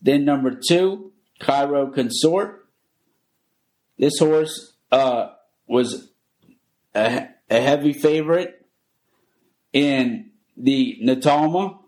Then 0.00 0.24
number 0.24 0.56
two, 0.68 1.12
Cairo 1.40 1.90
Consort. 1.90 2.66
This 3.98 4.18
horse 4.20 4.74
uh, 4.92 5.30
was 5.66 6.08
a, 6.94 7.28
a 7.50 7.60
heavy 7.60 7.92
favorite 7.92 8.64
in 9.72 10.30
the 10.56 10.98
Natalma 11.02 11.78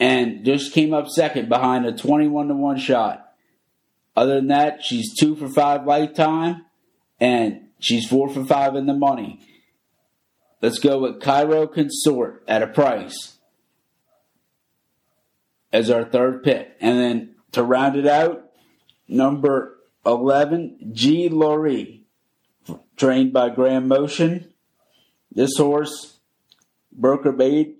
and 0.00 0.44
just 0.44 0.72
came 0.72 0.94
up 0.94 1.08
second 1.08 1.48
behind 1.48 1.86
a 1.86 1.96
21 1.96 2.48
to 2.48 2.54
1 2.54 2.78
shot. 2.78 3.32
Other 4.16 4.36
than 4.36 4.48
that, 4.48 4.82
she's 4.82 5.14
2 5.18 5.36
for 5.36 5.48
5 5.48 5.86
lifetime 5.86 6.64
and 7.20 7.68
she's 7.78 8.06
4 8.08 8.28
for 8.28 8.44
5 8.44 8.76
in 8.76 8.86
the 8.86 8.94
money. 8.94 9.40
let's 10.60 10.78
go 10.78 10.98
with 10.98 11.20
Cairo 11.20 11.66
Consort 11.66 12.42
at 12.48 12.62
a 12.62 12.66
price 12.66 13.38
as 15.72 15.90
our 15.90 16.04
third 16.04 16.42
pick. 16.42 16.76
And 16.80 16.98
then 16.98 17.34
to 17.52 17.62
round 17.62 17.96
it 17.96 18.06
out, 18.06 18.50
number 19.06 19.78
11, 20.04 20.92
G. 20.92 21.28
Laurie, 21.28 22.04
trained 22.96 23.32
by 23.32 23.50
Graham 23.50 23.88
Motion. 23.88 24.52
This 25.30 25.56
horse 25.56 26.17
her 27.02 27.32
bait 27.32 27.78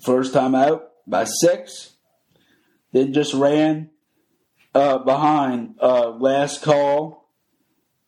first 0.00 0.32
time 0.32 0.54
out 0.54 0.90
by 1.06 1.24
six. 1.24 1.94
Then 2.92 3.12
just 3.12 3.34
ran 3.34 3.90
uh, 4.74 4.98
behind 4.98 5.76
uh, 5.80 6.10
Last 6.10 6.62
Call 6.62 7.28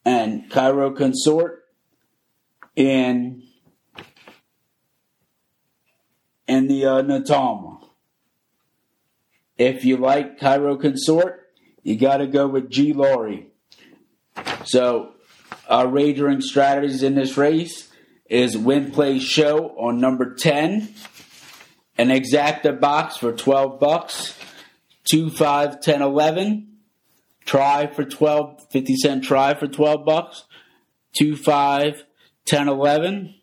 and 0.04 0.50
Cairo 0.50 0.90
Consort 0.90 1.64
in 2.74 3.42
in 6.48 6.66
the 6.66 6.84
uh, 6.84 7.02
Natalma. 7.02 7.86
If 9.56 9.84
you 9.84 9.96
like 9.96 10.40
Cairo 10.40 10.76
Consort, 10.76 11.48
you 11.82 11.96
got 11.96 12.16
to 12.16 12.26
go 12.26 12.48
with 12.48 12.68
G. 12.68 12.92
Laurie. 12.92 13.48
So, 14.64 15.12
our 15.68 15.88
wagering 15.88 16.40
strategies 16.40 17.02
in 17.02 17.14
this 17.14 17.36
race 17.36 17.91
is 18.32 18.56
win, 18.56 18.90
play, 18.90 19.18
show 19.18 19.68
on 19.78 20.00
number 20.00 20.34
10, 20.34 20.88
an 21.98 22.08
exacta 22.08 22.78
box 22.78 23.16
for 23.16 23.32
12 23.32 23.78
bucks, 23.78 24.38
2, 25.04 25.30
5, 25.30 25.80
10, 25.80 26.02
11, 26.02 26.68
try 27.44 27.86
for 27.86 28.04
12, 28.04 28.66
50 28.70 28.96
cent 28.96 29.24
try 29.24 29.54
for 29.54 29.66
12 29.66 30.04
bucks, 30.04 30.44
2, 31.14 31.36
5, 31.36 32.04
10, 32.46 32.68
11, 32.68 33.34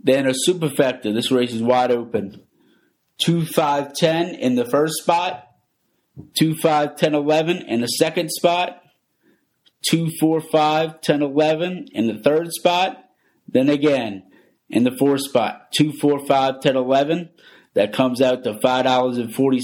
then 0.00 0.26
a 0.26 0.32
superfecta. 0.48 1.14
This 1.14 1.30
race 1.30 1.52
is 1.52 1.62
wide 1.62 1.92
open. 1.92 2.42
2 3.18 3.46
5 3.46 3.94
10 3.94 4.34
in 4.34 4.56
the 4.56 4.64
first 4.64 4.94
spot, 5.02 5.46
2 6.38 6.56
5 6.56 6.96
10 6.96 7.14
11 7.14 7.56
in 7.68 7.80
the 7.80 7.86
second 7.86 8.30
spot, 8.30 8.82
2 9.88 10.10
4 10.18 10.40
5 10.40 11.00
10 11.00 11.22
11 11.22 11.86
in 11.92 12.06
the 12.08 12.18
third 12.18 12.50
spot, 12.52 13.01
then 13.52 13.68
again 13.68 14.24
in 14.68 14.84
the 14.84 14.96
fourth 14.98 15.22
spot, 15.22 15.72
2 15.72 15.92
4 15.92 16.26
5 16.26 16.60
10 16.60 16.76
11. 16.76 17.30
That 17.74 17.92
comes 17.94 18.20
out 18.20 18.44
to 18.44 18.54
$5.40. 18.54 19.62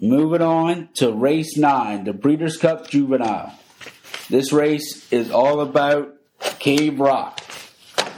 Moving 0.00 0.42
on 0.42 0.88
to 0.94 1.12
race 1.12 1.56
9, 1.56 2.04
the 2.04 2.12
Breeders' 2.12 2.56
Cup 2.56 2.88
Juvenile. 2.88 3.54
This 4.30 4.52
race 4.52 5.06
is 5.12 5.30
all 5.30 5.60
about 5.60 6.14
Cave 6.58 6.98
Rock. 6.98 7.40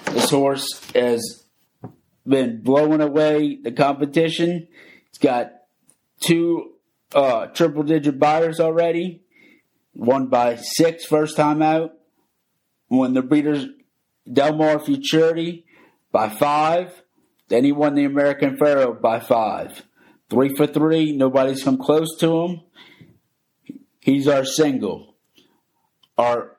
This 0.06 0.30
horse 0.30 0.66
has 0.94 1.44
been 2.26 2.62
blowing 2.62 3.00
away 3.00 3.58
the 3.62 3.72
competition. 3.72 4.68
It's 5.08 5.18
got 5.18 5.52
two 6.20 6.74
uh, 7.14 7.46
triple 7.46 7.82
digit 7.82 8.18
Beyers 8.18 8.60
already. 8.60 9.22
Won 9.94 10.28
by 10.28 10.56
six 10.56 11.04
first 11.04 11.36
time 11.36 11.62
out. 11.62 11.95
Won 12.88 13.14
the 13.14 13.22
Breeders' 13.22 13.66
Del 14.30 14.56
Mar 14.56 14.78
Futurity 14.78 15.64
by 16.12 16.28
five. 16.28 17.02
Then 17.48 17.64
he 17.64 17.72
won 17.72 17.94
the 17.94 18.04
American 18.04 18.56
Pharoah 18.56 18.94
by 18.94 19.20
five. 19.20 19.82
Three 20.30 20.54
for 20.54 20.66
three. 20.66 21.12
Nobody's 21.12 21.62
come 21.62 21.78
close 21.78 22.16
to 22.18 22.42
him. 22.42 22.60
He's 24.00 24.28
our 24.28 24.44
single. 24.44 25.16
Our 26.18 26.56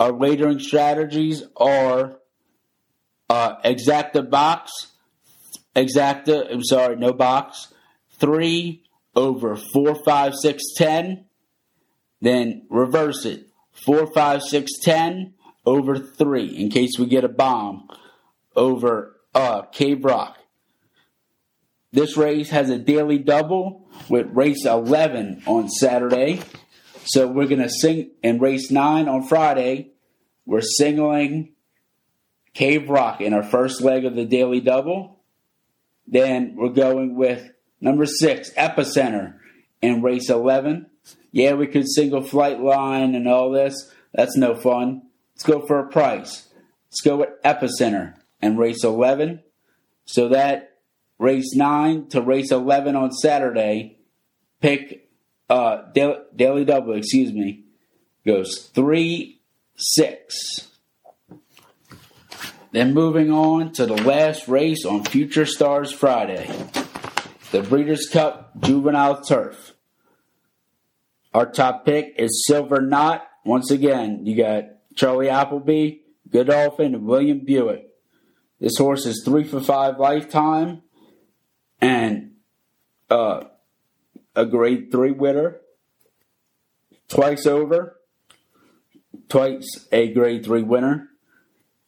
our 0.00 0.12
wagering 0.12 0.58
strategies 0.58 1.44
are 1.56 2.18
uh, 3.30 3.60
exacta 3.62 4.28
box, 4.28 4.88
exacta, 5.76 6.52
I'm 6.52 6.64
sorry, 6.64 6.96
no 6.96 7.12
box, 7.12 7.72
3 8.18 8.82
over 9.14 9.56
4, 9.56 10.04
5, 10.04 10.34
6, 10.34 10.62
10. 10.76 11.24
Then 12.20 12.66
reverse 12.68 13.24
it, 13.24 13.48
4, 13.84 14.12
5, 14.12 14.42
6, 14.42 14.72
10 14.82 15.34
over 15.64 15.98
3 15.98 16.44
in 16.46 16.70
case 16.70 16.98
we 16.98 17.06
get 17.06 17.24
a 17.24 17.28
bomb 17.28 17.88
over 18.56 19.16
uh, 19.34 19.62
Cave 19.62 20.04
Rock. 20.04 20.38
This 21.92 22.16
race 22.16 22.50
has 22.50 22.70
a 22.70 22.78
daily 22.78 23.18
double 23.18 23.88
with 24.08 24.28
race 24.30 24.64
11 24.64 25.42
on 25.46 25.68
Saturday. 25.68 26.40
So 27.04 27.26
we're 27.26 27.48
going 27.48 27.60
to 27.60 27.68
sing 27.68 28.12
in 28.22 28.38
race 28.38 28.70
9 28.70 29.08
on 29.08 29.26
Friday. 29.26 29.92
We're 30.46 30.62
singling 30.62 31.52
Cave 32.54 32.88
Rock 32.88 33.20
in 33.20 33.34
our 33.34 33.42
first 33.42 33.82
leg 33.82 34.04
of 34.04 34.14
the 34.14 34.24
daily 34.24 34.60
double. 34.60 35.20
Then 36.06 36.54
we're 36.56 36.70
going 36.70 37.14
with 37.14 37.50
number 37.80 38.06
six, 38.06 38.50
Epicenter 38.54 39.38
in 39.80 40.02
race 40.02 40.30
11. 40.30 40.86
Yeah, 41.30 41.54
we 41.54 41.66
could 41.66 41.88
single 41.88 42.22
Flightline 42.22 43.16
and 43.16 43.26
all 43.26 43.50
this. 43.50 43.90
That's 44.12 44.36
no 44.36 44.54
fun. 44.54 45.02
Let's 45.34 45.44
go 45.44 45.66
for 45.66 45.78
a 45.78 45.88
price. 45.88 46.48
Let's 46.90 47.00
go 47.00 47.16
with 47.16 47.42
Epicenter 47.42 48.14
and 48.40 48.58
race 48.58 48.84
11. 48.84 49.42
So 50.04 50.28
that 50.28 50.78
race 51.18 51.54
9 51.54 52.08
to 52.08 52.20
race 52.20 52.52
11 52.52 52.96
on 52.96 53.12
Saturday, 53.12 53.98
pick 54.60 55.08
uh, 55.48 55.90
daily, 55.92 56.18
daily 56.34 56.64
double, 56.64 56.94
excuse 56.94 57.32
me, 57.32 57.64
goes 58.26 58.70
3 58.74 59.40
6. 59.76 60.68
Then 62.72 62.94
moving 62.94 63.30
on 63.30 63.72
to 63.72 63.86
the 63.86 64.02
last 64.02 64.48
race 64.48 64.86
on 64.86 65.04
Future 65.04 65.44
Stars 65.44 65.92
Friday, 65.92 66.50
the 67.50 67.62
Breeders' 67.62 68.08
Cup 68.10 68.52
Juvenile 68.60 69.22
Turf. 69.22 69.71
Our 71.34 71.50
top 71.50 71.84
pick 71.84 72.14
is 72.18 72.44
Silver 72.46 72.80
Knot. 72.80 73.26
Once 73.44 73.70
again, 73.70 74.26
you 74.26 74.36
got 74.36 74.64
Charlie 74.94 75.28
Appleby, 75.28 76.00
Godolphin, 76.28 76.94
and 76.94 77.06
William 77.06 77.40
Buick. 77.44 77.88
This 78.60 78.76
horse 78.78 79.06
is 79.06 79.22
three 79.24 79.44
for 79.44 79.60
five 79.60 79.98
lifetime 79.98 80.82
and 81.80 82.32
uh, 83.10 83.44
a 84.36 84.46
grade 84.46 84.92
three 84.92 85.10
winner 85.10 85.60
twice 87.08 87.46
over, 87.46 87.98
twice 89.28 89.86
a 89.90 90.12
grade 90.12 90.44
three 90.44 90.62
winner. 90.62 91.08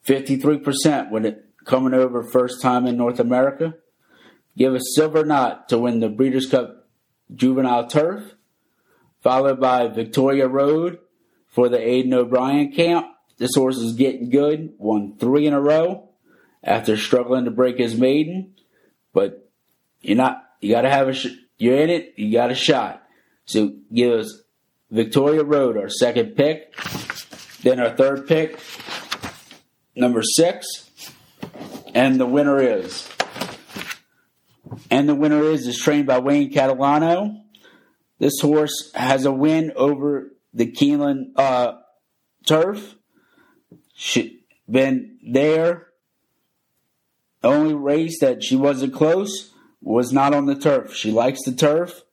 53% 0.05 1.09
when 1.09 1.25
it 1.25 1.45
coming 1.65 1.93
over 1.93 2.23
first 2.23 2.61
time 2.61 2.85
in 2.85 2.97
North 2.97 3.19
America. 3.19 3.75
Give 4.57 4.75
a 4.75 4.79
silver 4.95 5.25
knot 5.25 5.67
to 5.69 5.79
win 5.79 5.99
the 5.99 6.09
Breeders' 6.09 6.45
Cup 6.45 6.87
Juvenile 7.33 7.87
Turf, 7.87 8.34
followed 9.25 9.59
by 9.59 9.87
Victoria 9.87 10.47
Road 10.47 10.99
for 11.47 11.67
the 11.67 11.79
Aidan 11.79 12.13
O'Brien 12.13 12.71
camp. 12.71 13.07
This 13.39 13.55
horse 13.55 13.77
is 13.77 13.93
getting 13.93 14.29
good, 14.29 14.75
won 14.77 15.17
three 15.17 15.47
in 15.47 15.53
a 15.53 15.59
row 15.59 16.09
after 16.63 16.95
struggling 16.95 17.45
to 17.45 17.51
break 17.51 17.79
his 17.79 17.97
maiden, 17.97 18.53
but 19.13 19.49
you're 19.99 20.15
not. 20.15 20.43
You 20.61 20.75
got 20.75 20.83
to 20.83 20.91
have 20.91 21.07
a. 21.07 21.13
Sh- 21.13 21.39
you're 21.57 21.79
in 21.79 21.89
it. 21.89 22.13
You 22.17 22.31
got 22.31 22.51
a 22.51 22.55
shot. 22.55 23.01
So 23.45 23.73
give 23.91 24.11
us 24.11 24.43
Victoria 24.91 25.43
Road, 25.43 25.75
our 25.75 25.89
second 25.89 26.35
pick. 26.35 26.75
Then 27.63 27.79
our 27.79 27.95
third 27.95 28.27
pick, 28.27 28.59
number 29.95 30.21
six. 30.21 30.67
And 31.95 32.19
the 32.19 32.27
winner 32.27 32.59
is. 32.59 33.09
And 34.91 35.09
the 35.09 35.15
winner 35.15 35.41
is 35.41 35.65
is 35.65 35.79
trained 35.79 36.05
by 36.05 36.19
Wayne 36.19 36.53
Catalano. 36.53 37.44
This 38.19 38.39
horse 38.41 38.91
has 38.93 39.25
a 39.25 39.31
win 39.31 39.73
over 39.75 40.31
the 40.53 40.71
Keeneland 40.71 41.31
uh, 41.35 41.73
turf. 42.45 42.95
She 43.93 44.43
been 44.69 45.17
there. 45.25 45.87
only 47.43 47.73
race 47.73 48.19
that 48.21 48.43
she 48.43 48.55
wasn't 48.55 48.93
close 48.93 49.53
was 49.81 50.11
not 50.11 50.33
on 50.33 50.45
the 50.45 50.55
turf. 50.55 50.95
She 50.95 51.11
likes 51.11 51.43
the 51.45 51.51
turf. 51.51 52.03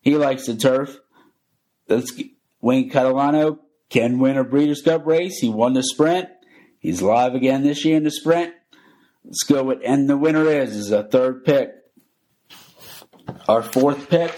He 0.00 0.16
likes 0.16 0.46
the 0.46 0.56
turf. 0.56 0.98
Let's 1.88 2.12
Wayne 2.60 2.90
Catalano 2.90 3.58
can 3.90 4.18
win 4.18 4.38
a 4.38 4.44
Breeders' 4.44 4.82
Cup 4.82 5.06
race. 5.06 5.38
He 5.38 5.48
won 5.48 5.74
the 5.74 5.82
sprint. 5.82 6.28
He's 6.78 7.02
live 7.02 7.34
again 7.34 7.62
this 7.62 7.84
year 7.84 7.96
in 7.96 8.04
the 8.04 8.10
sprint. 8.10 8.54
Let's 9.24 9.42
go 9.42 9.64
with, 9.64 9.80
and 9.84 10.08
the 10.08 10.16
winner 10.16 10.48
is, 10.48 10.74
is 10.74 10.92
a 10.92 11.04
third 11.04 11.44
pick. 11.44 11.72
Our 13.48 13.62
fourth 13.62 14.08
pick 14.08 14.32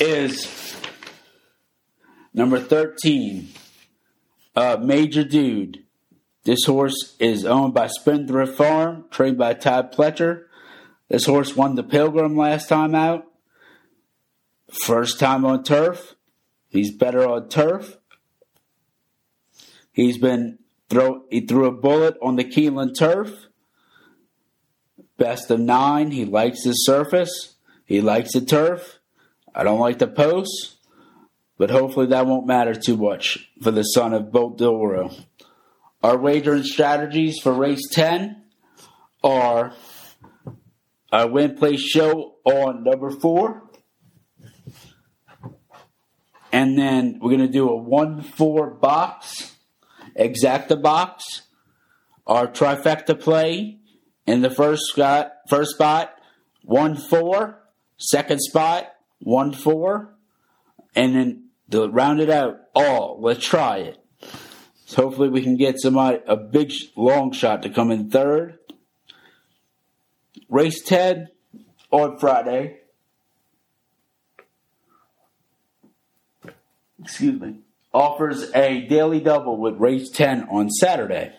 is 0.00 0.74
number 2.34 2.60
13, 2.60 3.48
uh, 4.54 4.78
Major 4.80 5.24
Dude. 5.24 5.84
This 6.44 6.64
horse 6.64 7.16
is 7.18 7.44
owned 7.44 7.74
by 7.74 7.88
Spendthrift 7.88 8.56
Farm, 8.56 9.06
trained 9.10 9.38
by 9.38 9.54
Todd 9.54 9.92
Pletcher. 9.92 10.44
This 11.08 11.26
horse 11.26 11.56
won 11.56 11.74
the 11.74 11.82
Pilgrim 11.82 12.36
last 12.36 12.68
time 12.68 12.94
out. 12.94 13.24
First 14.70 15.18
time 15.18 15.44
on 15.44 15.62
turf. 15.64 16.14
He's 16.68 16.94
better 16.94 17.26
on 17.26 17.48
turf. 17.48 17.96
He's 19.92 20.18
been 20.18 20.58
throw 20.90 21.24
he 21.30 21.40
threw 21.40 21.64
a 21.66 21.72
bullet 21.72 22.16
on 22.20 22.36
the 22.36 22.44
Keeneland 22.44 22.98
turf. 22.98 23.46
Best 25.16 25.50
of 25.50 25.60
nine. 25.60 26.10
He 26.10 26.24
likes 26.24 26.64
the 26.64 26.72
surface. 26.72 27.56
He 27.86 28.00
likes 28.00 28.32
the 28.32 28.40
turf. 28.40 29.00
I 29.58 29.64
don't 29.64 29.80
like 29.80 29.98
the 29.98 30.06
posts, 30.06 30.76
but 31.56 31.70
hopefully 31.70 32.08
that 32.08 32.26
won't 32.26 32.46
matter 32.46 32.74
too 32.74 32.98
much 32.98 33.48
for 33.62 33.70
the 33.70 33.84
son 33.84 34.12
of 34.12 34.30
Bolt 34.30 34.58
D'Oro. 34.58 35.10
Our 36.02 36.18
wagering 36.18 36.62
strategies 36.62 37.38
for 37.40 37.54
race 37.54 37.88
10 37.90 38.44
are 39.24 39.72
our 41.10 41.26
win 41.26 41.56
place 41.56 41.80
show 41.80 42.34
on 42.44 42.84
number 42.84 43.10
four. 43.10 43.62
And 46.52 46.78
then 46.78 47.18
we're 47.22 47.30
going 47.30 47.40
to 47.40 47.48
do 47.48 47.70
a 47.70 47.76
1 47.76 48.24
4 48.24 48.70
box, 48.74 49.56
exacta 50.14 50.80
box, 50.80 51.42
our 52.26 52.46
trifecta 52.46 53.18
play 53.18 53.78
in 54.26 54.42
the 54.42 54.50
first 54.50 54.82
spot, 54.92 55.32
first 55.48 55.70
spot, 55.70 56.12
1 56.64 56.96
4, 56.96 57.58
second 57.96 58.40
spot, 58.40 58.92
1 59.20 59.52
4, 59.52 60.14
and 60.94 61.14
then 61.14 61.48
to 61.70 61.88
round 61.88 62.20
it 62.20 62.30
out 62.30 62.60
all. 62.74 63.18
Let's 63.20 63.44
try 63.44 63.78
it. 63.78 63.98
So 64.86 65.02
hopefully 65.02 65.28
we 65.28 65.42
can 65.42 65.56
get 65.56 65.80
somebody 65.80 66.18
a 66.26 66.36
big 66.36 66.72
long 66.94 67.32
shot 67.32 67.62
to 67.62 67.70
come 67.70 67.90
in 67.90 68.10
third. 68.10 68.58
Race 70.48 70.80
10 70.82 71.28
on 71.90 72.18
Friday. 72.18 72.78
Excuse 77.02 77.40
me. 77.40 77.56
Offers 77.92 78.50
a 78.54 78.86
daily 78.86 79.20
double 79.20 79.56
with 79.56 79.76
race 79.76 80.10
10 80.10 80.48
on 80.50 80.70
Saturday. 80.70 81.32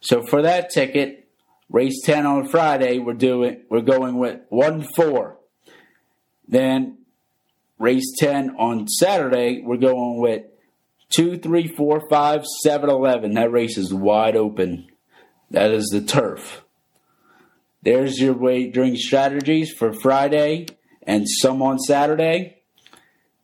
So 0.00 0.24
for 0.26 0.42
that 0.42 0.70
ticket, 0.70 1.28
race 1.70 2.00
10 2.04 2.26
on 2.26 2.48
Friday, 2.48 2.98
we're 2.98 3.12
doing 3.12 3.62
we're 3.70 3.82
going 3.82 4.18
with 4.18 4.40
1 4.48 4.82
4. 4.96 5.38
Then 6.48 6.98
race 7.78 8.12
10 8.18 8.56
on 8.58 8.88
Saturday, 8.88 9.62
we're 9.62 9.76
going 9.76 10.20
with 10.20 10.42
2 11.10 11.38
3 11.38 11.68
4 11.68 12.08
5 12.08 12.44
7 12.62 12.90
11. 12.90 13.34
That 13.34 13.52
race 13.52 13.78
is 13.78 13.92
wide 13.92 14.36
open. 14.36 14.88
That 15.50 15.70
is 15.70 15.88
the 15.92 16.00
turf. 16.00 16.64
There's 17.82 18.18
your 18.18 18.34
wagering 18.34 18.96
strategies 18.96 19.70
for 19.70 19.92
Friday 19.92 20.66
and 21.02 21.26
some 21.28 21.60
on 21.62 21.78
Saturday. 21.78 22.62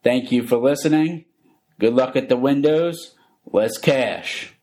Thank 0.02 0.32
you 0.32 0.46
for 0.46 0.56
listening. 0.56 1.26
Good 1.78 1.94
luck 1.94 2.16
at 2.16 2.28
the 2.28 2.36
windows. 2.36 3.14
Let's 3.44 3.78
cash. 3.78 4.54